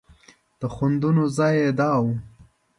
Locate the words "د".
0.59-0.61